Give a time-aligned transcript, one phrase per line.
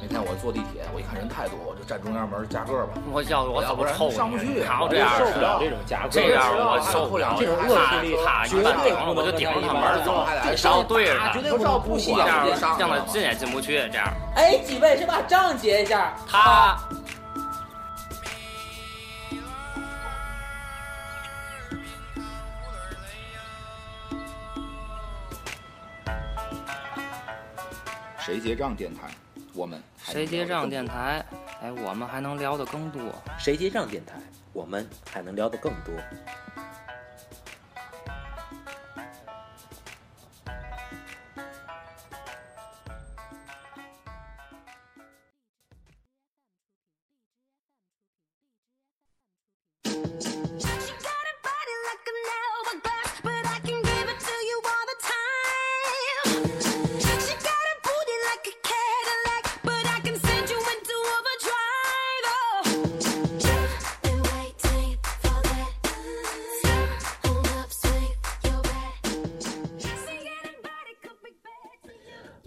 [0.00, 2.94] 那天我坐地铁，我一看人太多，我就站中央门夹个吧。
[3.10, 14.06] 我要我要不然怎么抽上不去还有我这样的受不了这种夹个，这样我受不了这种恶势力他绝一般顶对不能着我就顶着他门走，还得然后对着他，绝对不能不管这样让他进也进不去，这样
[14.36, 16.14] 哎，几位先把账结一下？
[16.28, 16.76] 他。
[28.24, 29.10] 谁结账电台，
[29.52, 31.22] 我们谁结账电台？
[31.60, 33.02] 哎，我们还能聊得更多。
[33.38, 34.14] 谁结账电台，
[34.54, 35.94] 我们还能聊得更多。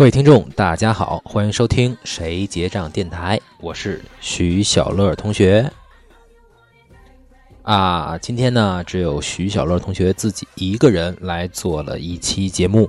[0.00, 5.70] 各位听众，大家好，欢迎收听《谁结账电台》，我是徐小乐同学。
[7.60, 12.88] 啊，今天呢，只有徐小乐同学自己一个人来做了一期节目。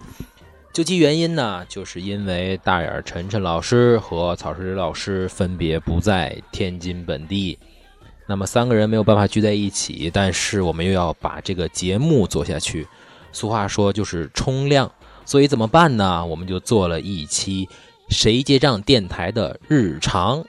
[0.72, 7.60] 究其原因呢，就是因为大眼晨晨老师和曹石老师分别不在天津本地，
[8.26, 12.88] 那么三个人没有办法聚在一起，但是我们又要把这个节目做下去。
[13.34, 14.90] 俗话说就是冲量，
[15.26, 16.26] 所以怎么办呢？
[16.26, 17.66] 我们就做了一期
[18.10, 20.44] 《谁结账电台》的日常。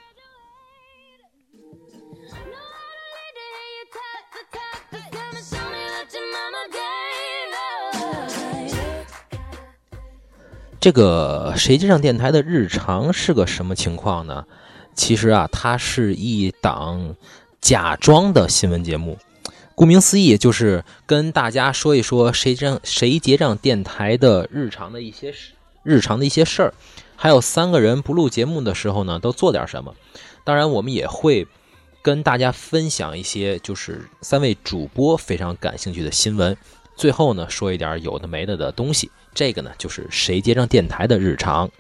[10.81, 14.45] 这个谁结账电台的日常是个什么情况呢？
[14.97, 17.15] 其实啊，它是一档
[17.61, 19.17] 假装的新闻节目。
[19.75, 25.53] 顾名思义，就是跟大家说一说谁账谁结账电台的日常的一些事，
[25.83, 26.75] 日常的一些事儿，
[27.17, 29.95] 还有三个人不录节目的时候呢，都做点什么。
[30.45, 31.47] 当然，我们也会
[32.03, 36.57] 跟大家分享一些就是三位主播非常感兴趣的新闻。
[36.95, 39.11] 最后呢，说一点有的没的的东西。
[39.35, 41.71] 这个呢，就是谁结账电台的日常。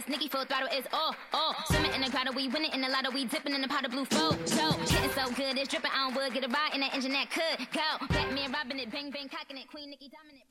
[0.00, 1.54] Frizz in the bottle, it's Nicky full throttle, is all, all.
[1.66, 3.90] Swimming in the grotto, we winning in the lotto, we dipping in the pot of
[3.90, 4.30] blue flow.
[4.44, 7.30] So, getting so good, it's dripping on wood, get a ride in that engine that
[7.30, 8.06] could go.
[8.08, 10.44] Batman robbing it, bang bang cocking it, Queen Nicki dominant.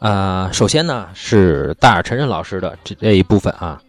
[0.00, 3.80] 啊、首先呢是大耳晨晨老师的这这一部分啊，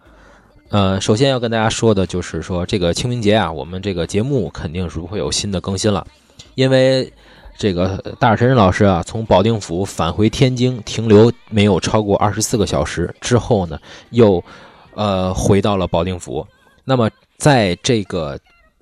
[0.69, 6.07] 呃，首先要跟大家说的就是说，这个清明节啊，我们这个节目肯定是不会有新的更新了，
[6.53, 7.11] 因为
[7.57, 13.79] 这个大耳晨晨老师啊，从保定府返回天津停留没有超过二十四个小时之后呢，
[14.09, 14.43] 又
[14.93, 16.45] 呃回到了保定府。
[16.83, 18.37] 那么在这个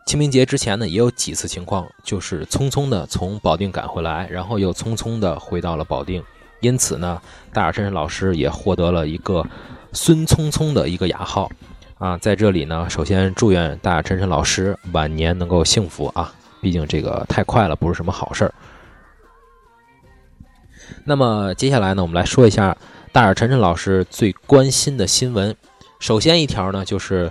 [0.06, 6.22] 清明节之前呢，也有几次情况，就是匆匆的从保定赶回来，然后又匆匆的回到了保定。
[6.60, 7.22] 因此呢，
[7.54, 9.46] 大耳晨晨老师也获得了一个
[9.94, 11.50] “孙聪聪”的一个雅号
[11.98, 12.18] 啊。
[12.18, 16.34] 在这里呢，首先祝愿大耳晨晨老师晚年能够幸福啊！
[16.64, 18.54] 毕竟这个太快了，不是什么好事儿。
[21.04, 22.76] 那么接下来呢，我们来说一下
[23.12, 25.54] 大耳晨晨老师最关心的新闻。
[26.00, 27.30] 首先一条呢，就是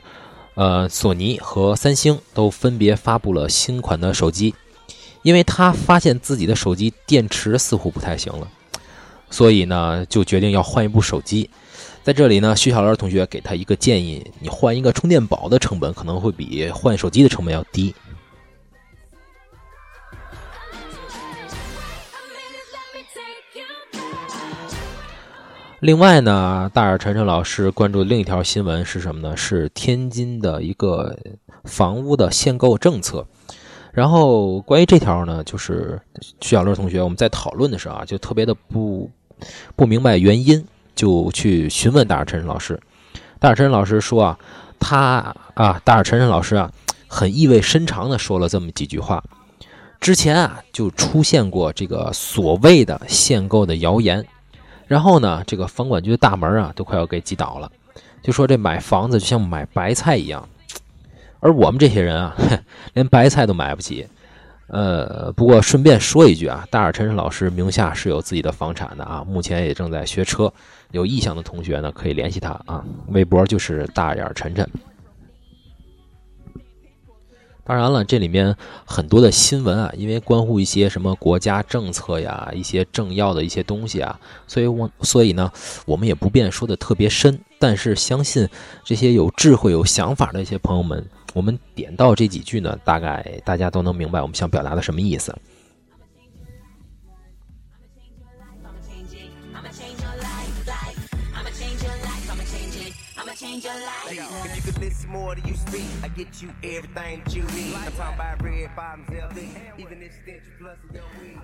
[0.55, 4.55] 呃，索尼和三星都分别发布了新款的手机，
[5.23, 8.47] 因为他发现自己的手机电池似乎不太行了。
[9.31, 11.49] 所以呢，就决定要换一部手机。
[12.03, 17.95] 在这里呢，徐小乐同学给他一个建议：你换一个充电宝的成本可能会比换手机的成本要低。
[25.83, 29.37] 另外呢，大耳晨晨老师关注的另一条新闻是什么呢？
[29.37, 31.19] 是天津的一个
[31.65, 33.27] 房屋的限购政策。
[33.91, 36.01] 然后关于这条呢，就是
[36.41, 39.11] 徐小乐同学我们在讨论的时候啊，就特别的不
[39.75, 40.65] 不明白原因，
[40.95, 42.81] 就去询问大耳晨晨老师。
[43.41, 44.39] 大耳晨晨老师说啊，
[44.79, 46.71] 他啊，大耳晨晨老师啊，
[47.09, 49.21] 很意味深长的说了这么几句话。
[49.99, 54.25] 之前啊，就出现过这个所谓的限购的谣言，
[54.93, 57.73] 然后呢，这个房管局的大门啊，都快要给挤倒了，
[58.23, 60.47] 就说这买房子就像买白菜一样。
[61.41, 62.37] 而我们这些人啊，
[62.93, 64.07] 连白菜都买不起。
[64.67, 70.53] 呃，不过顺便说一句啊，大耳晨晨老师名下是有自己的房产的啊，目前也正在学车。
[70.91, 74.69] 有意向的同学呢，可以联系他啊，微博就是大眼晨晨。
[77.73, 78.55] 当然了，这里面
[78.85, 85.51] 很多的新闻啊，因为关乎一些什么国家政策呀、一些政要的一些东西啊，所以我所以呢，
[85.87, 87.41] 我们也不便说的特别深。
[87.59, 88.47] 但是相信
[88.85, 91.03] 这些有智慧、有想法的一些朋友们，
[91.33, 95.35] 我们点到这几句呢，大概大家都能明白我们想表达的什么意思。
[104.05, 107.75] If you could listen more to you speak, I get you everything that you need.
[107.75, 109.39] I'm talking about red bottoms, LV,
[109.79, 111.39] even this stench plus a young weed.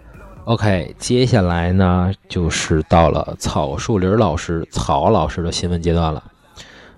[0.44, 6.22] OK，接下来呢，就是到了草树林老师曹老师的新闻阶段了。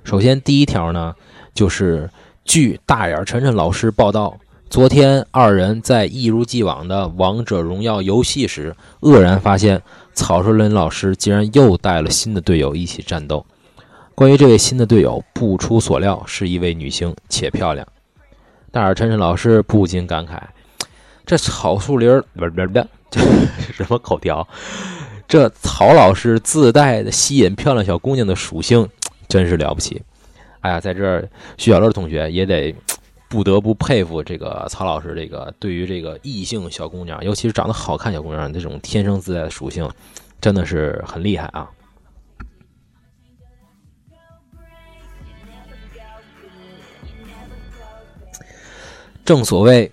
[0.04, 1.14] 首先第一条呢，
[1.54, 2.10] 就是
[2.44, 4.36] 据大眼晨晨老师报道，
[4.68, 9.82] 昨天二人在一如既往的王者荣耀游戏时，愕然发现
[10.12, 13.44] 草树林老师竟然又带了新的队友一起战斗。
[14.20, 17.88] 关于这位新的队友，不出所料是一位女星，且漂亮。
[18.70, 20.38] 大耳晨晨老师不禁感慨：
[21.24, 23.18] 这草树林儿不是不是不，这
[23.72, 24.46] 什么口条？
[25.26, 28.86] 这曹老师自带的吸引漂亮小姑娘的属性，
[29.26, 30.02] 真是了不起！
[30.60, 31.26] 哎呀，在这儿
[31.56, 32.74] 徐小乐同学也得
[33.26, 39.88] 不得不佩服这个曹老师，这个对于这个异性小姑娘，尤其是长得好看小姑娘这种天生自带的属性，
[40.42, 41.70] 真的是很厉害啊！
[49.30, 49.92] 正所谓，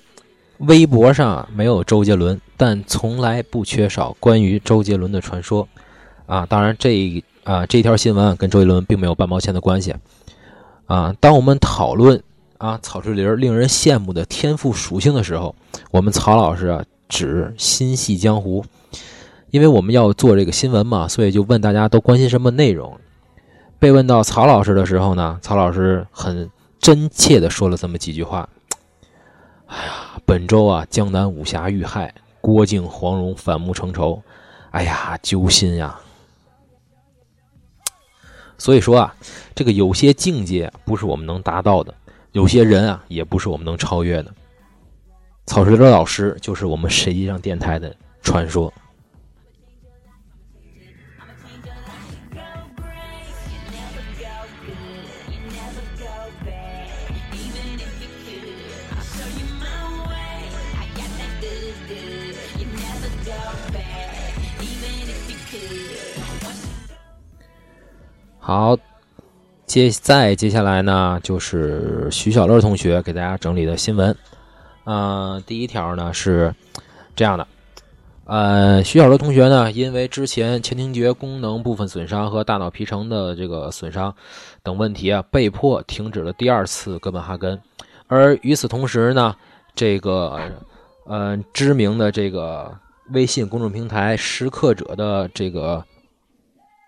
[0.58, 5.70] 微博上没有周杰伦，但从来不缺少关于周杰伦的传说。
[6.26, 9.94] 啊，当然这啊这条新闻跟周杰伦并没有半毛钱的关系。
[10.88, 12.20] 啊，当我们讨论
[12.58, 15.54] 啊草志林令人羡慕的天赋属性的时候，
[15.92, 18.66] 我们曹老师啊只心系江湖，
[19.52, 23.00] 因为我们要做这个新闻嘛，所以就问大家都关心什么内容。
[23.78, 26.50] 被问到曹老师的时候呢，曹老师很
[26.80, 28.50] 真切的说了这么几句话。
[29.68, 34.22] 哎呀，本周啊，江南武侠遇害，郭靖、黄蓉反目成仇，
[34.72, 36.00] 哎呀，揪心呀！
[38.58, 39.16] 所以说啊，
[39.54, 41.94] 这个有些境界不是我们能达到的，
[42.32, 44.34] 有些人啊，也不是我们能超越的。
[45.46, 48.74] 草石流老师就是我们实际上电台的传说。
[68.48, 68.78] 好，
[69.66, 74.16] 接再接下来呢，就是徐小乐同学给大家整理的新闻。
[74.86, 76.56] 呃，第一条呢是
[77.14, 77.46] 这样的，
[78.24, 84.16] 呃，徐小乐同学呢，因为之前前庭觉功能部分损伤和大脑皮层的这个损伤
[84.64, 87.60] 等问题啊，被迫停止了第二次哥本哈根。
[88.08, 89.36] 而与此同时呢，
[89.76, 90.40] 这个
[91.06, 92.74] 呃知名的这个
[93.10, 95.84] 微信公众平台“识客者”的这个。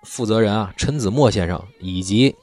[0.03, 2.35] 负责人啊，陈子墨先生以及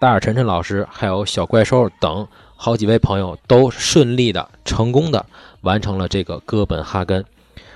[0.00, 5.24] 大耳晨晨老师，还有小怪兽等好几位朋友，都顺利的、成功的
[5.60, 7.24] 完成了这个哥本哈根。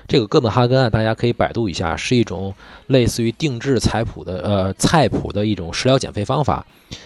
[0.07, 2.53] 这个哥本哈根啊，大家可以百度一下，是一种
[2.87, 6.65] 类似于定制菜谱的呃菜谱的一种食疗减肥方法。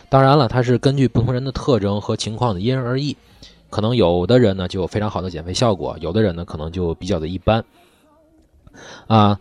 [0.09, 3.17] 当然了，它是根据不同人的特征和情况的因人而异。
[3.69, 7.63] 可能有的人呢就有非常好的减肥效果，有的人呢可能就比较的一般
[9.07, 9.39] 啊。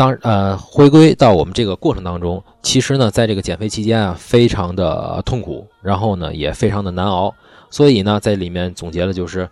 [0.00, 7.34] 当呃，回归到我们这个过程当中，其实呢，在这个减肥期间啊，非常的痛苦，然后呢，也非常的难熬。
[7.68, 9.46] 所以呢，在里面总结了就是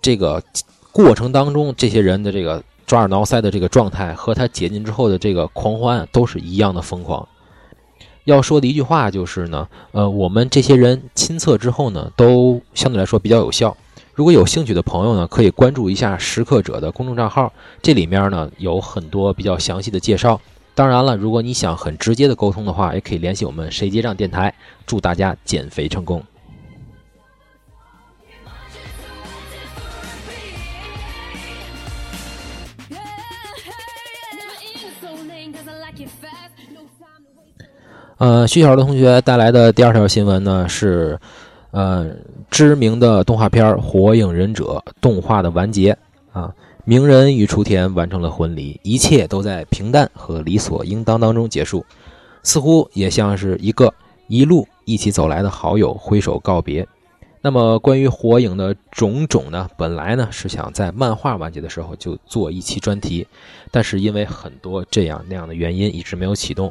[0.00, 0.42] 这个
[0.90, 7.28] 过程当中，这些人的这个抓耳挠腮的这个状态和他解禁之后的这个狂欢都是一样的疯狂。
[8.24, 13.76] 要说的一句话就是呢，呃，我们这些人亲测之后呢，都相对来说比较有效。
[14.20, 17.50] 如果有兴趣的朋友呢，可以关注一下食客者的公众账号，
[17.80, 20.38] 这里面呢有很多比较详细的介绍。
[20.74, 24.54] 当然了，如果你想很直接的沟通的话，也可以联系我们谁结账电台。
[24.84, 26.22] 祝大家减肥成功！
[38.18, 41.18] 呃，徐小的同学带来的第二条新闻呢是。
[41.72, 42.04] 呃，
[42.50, 45.96] 知名的动画片《火影忍者》动画的完结
[46.32, 46.52] 啊，
[46.84, 51.86] 鸣人与雏田完成了婚礼，一切都在平淡和理所应当当中结束，
[52.42, 53.94] 似乎也像是一个
[54.26, 56.86] 一路一起走来的好友挥手告别。
[57.40, 63.26] 那么，关于火影的种种呢，本来呢是想在漫画完结的时候就做一期专题，
[63.70, 66.70] 但是因为很多这样那样的原因，一直没有启动。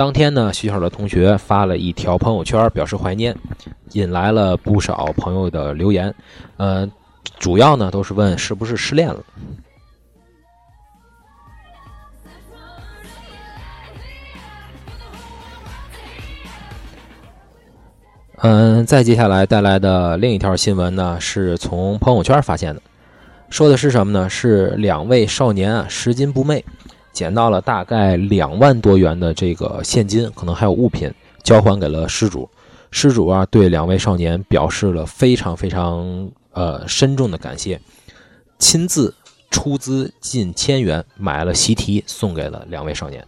[0.00, 3.36] 当天呢，学校的同学发了一条朋友圈表示怀念，
[3.92, 6.14] 引来了不少朋友的留言。
[6.56, 6.88] 呃，
[7.38, 9.22] 主要呢都是问是不是失恋了。
[18.38, 22.80] 嗯，再接下来带来的另一条新闻呢，是从朋友圈发现的，
[23.50, 24.30] 说的是什么呢？
[24.30, 26.64] 是两位少年啊，拾金不昧，
[27.12, 31.12] 捡到了大概两万多元的这个现金，可能还有物品，
[31.42, 32.48] 交还给了失主。
[32.90, 37.80] 失主啊，对两位少年表示了非常非常呃深重的感谢，
[38.58, 39.14] 亲自
[39.50, 43.24] 出资近千元买了习题送给了两位少年。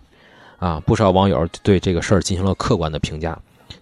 [0.59, 3.39] 啊，不少网友对这个事儿进行了客观的评价。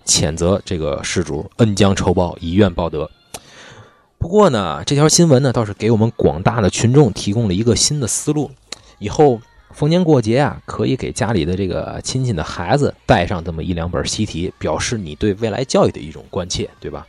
[0.06, 3.10] 谴责这个失主恩将仇报，以怨报德。
[4.18, 8.50] 不过呢，这条新闻呢倒是给我们广大的群众提供了一个新的思路。
[8.98, 9.40] 以后
[9.72, 17.06] 逢年过节啊，可以给家里的这个亲戚的孩子带上这么一两本习题，表示你对未来教育的一种关切，对吧？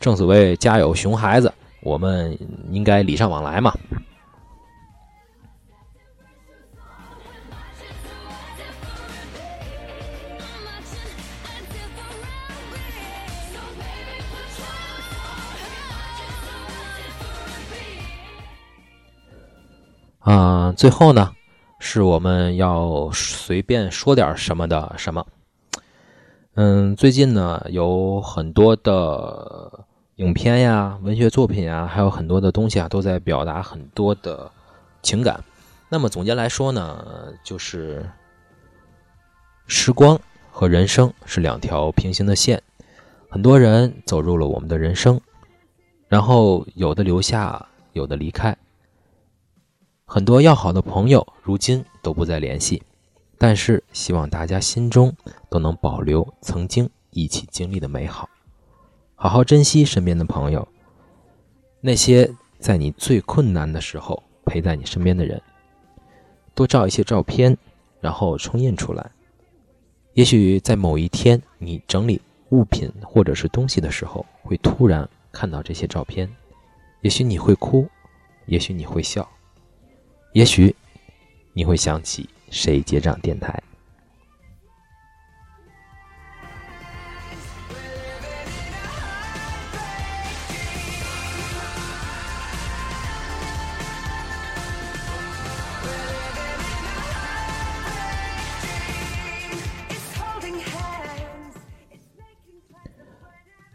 [0.00, 2.38] 正所谓家有熊孩子，我们
[2.70, 3.74] 应该礼尚往来嘛。
[20.20, 21.35] 啊，最后呢，
[21.78, 25.26] 是我们要随便说点什么的什么。
[26.54, 29.84] 嗯，最近呢有很多的
[30.16, 34.50] 影片呀、文学作品呀，还有很多的东西啊，都在表达很多的
[35.02, 35.38] 情感。
[35.88, 37.04] 那么总结来说呢，
[37.44, 38.08] 就是
[39.66, 40.18] 时光
[40.50, 42.62] 和人生是两条平行的线，
[43.28, 45.20] 很多人走入了我们的人生，
[46.08, 48.56] 然后有的留下，有的离开。
[50.08, 52.80] 很多要好的朋友，如今都不再联系，
[53.38, 55.12] 但是希望大家心中
[55.50, 58.30] 都能保留曾经一起经历的美好，
[59.16, 60.66] 好好珍惜身边的朋友，
[61.80, 65.42] 那些在你最困难的时候陪在你身边的人，
[66.54, 67.58] 多照一些照片，
[68.00, 69.10] 然后冲印出来。
[70.14, 76.32] 也许在某一天你整理物品或者是东西的时候，会突然看到这些照片，
[77.00, 77.88] 也许你会哭，
[78.46, 79.28] 也许你会笑。
[80.36, 80.76] 也许
[81.54, 83.58] 你会想起谁结账电台。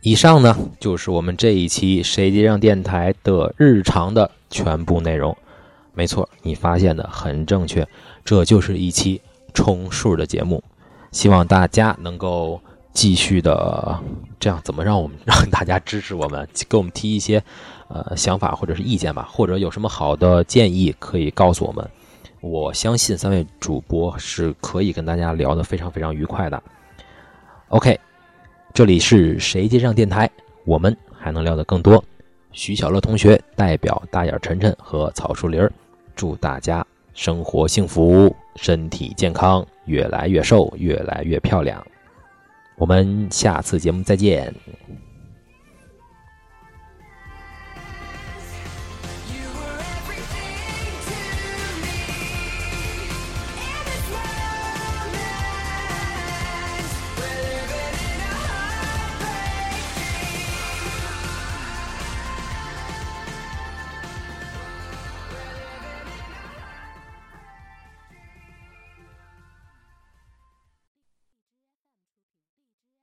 [0.01, 5.35] 以上呢，就是我们这一期谁结账电台的日常的全部内容。
[5.93, 7.87] 没错，你发现的很正确，
[8.23, 9.21] 这就是一期
[9.53, 10.63] 充数的节目。
[11.11, 12.59] 希望大家能够
[12.93, 13.99] 继续的
[14.39, 17.43] 这样，怎么让我们让大家支持我们，给我们提一些
[17.89, 21.85] 呃想法或者是意见吧，或者有什么好的建议可以告诉我们。
[22.39, 26.63] 我相信三位主播是可以跟大家聊得非常非常愉快的。
[27.67, 27.99] OK，
[28.73, 30.29] 这里是谁接上电台，
[30.65, 32.03] 我们还能聊得更多。
[32.51, 35.71] 徐小乐同学代表大眼晨晨和草树林儿，
[36.15, 41.85] 祝大家生活幸福，身体健康，越来越瘦，越来越漂亮。
[42.75, 44.53] 我们下次节目再见。